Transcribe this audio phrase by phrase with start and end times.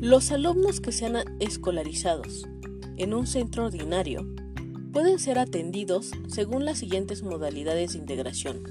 [0.00, 2.46] Los alumnos que sean escolarizados
[2.98, 4.24] en un centro ordinario
[4.92, 8.62] pueden ser atendidos según las siguientes modalidades de integración.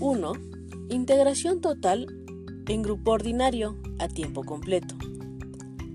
[0.00, 0.32] 1.
[0.90, 2.14] Integración total
[2.68, 4.96] en grupo ordinario a tiempo completo.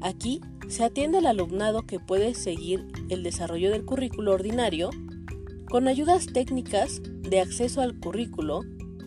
[0.02, 4.90] Aquí se atiende al alumnado que puede seguir el desarrollo del currículo ordinario
[5.70, 8.62] con ayudas técnicas de acceso al currículo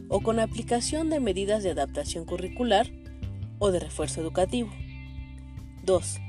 [0.08, 2.86] o con aplicación de medidas de adaptación curricular
[3.58, 4.70] o de refuerzo educativo.
[5.86, 6.20] 2.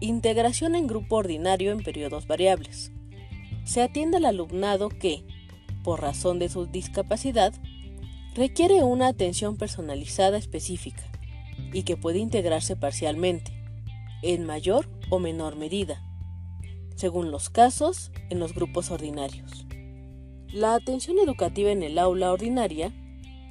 [0.00, 2.92] Integración en grupo ordinario en periodos variables.
[3.64, 5.22] Se atiende al alumnado que,
[5.84, 7.52] por razón de su discapacidad,
[8.34, 11.02] requiere una atención personalizada específica
[11.74, 13.52] y que puede integrarse parcialmente,
[14.22, 16.02] en mayor o menor medida,
[16.94, 19.66] según los casos en los grupos ordinarios.
[20.50, 22.94] La atención educativa en el aula ordinaria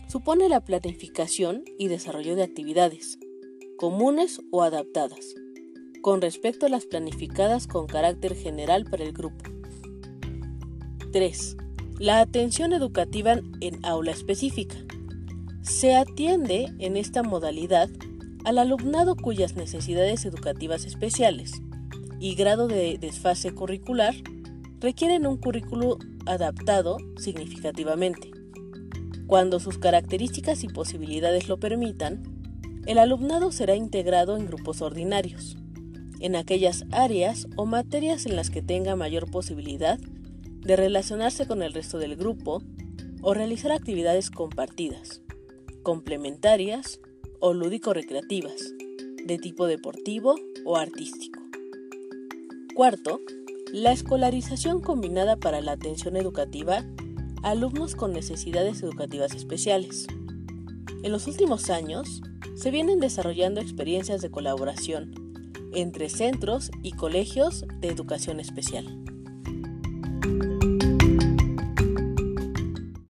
[0.08, 3.20] supone la planificación y desarrollo de actividades,
[3.78, 5.36] comunes o adaptadas,
[6.02, 9.44] con respecto a las planificadas con carácter general para el grupo.
[11.12, 11.58] 3.
[12.00, 14.78] La atención educativa en aula específica.
[15.62, 17.90] Se atiende en esta modalidad
[18.46, 21.52] al alumnado cuyas necesidades educativas especiales
[22.20, 24.14] y grado de desfase curricular
[24.80, 28.32] requieren un currículo adaptado significativamente.
[29.28, 32.45] Cuando sus características y posibilidades lo permitan,
[32.86, 35.58] el alumnado será integrado en grupos ordinarios,
[36.20, 41.74] en aquellas áreas o materias en las que tenga mayor posibilidad de relacionarse con el
[41.74, 42.62] resto del grupo
[43.22, 45.22] o realizar actividades compartidas,
[45.84, 47.00] complementarias
[47.40, 48.74] o lúdico-recreativas,
[49.26, 51.40] de tipo deportivo o artístico.
[52.76, 53.20] Cuarto,
[53.74, 56.86] la escolarización combinada para la atención educativa
[57.42, 60.08] a alumnos con necesidades educativas especiales.
[61.04, 62.22] En los últimos años,
[62.56, 65.14] se vienen desarrollando experiencias de colaboración
[65.74, 68.86] entre centros y colegios de educación especial.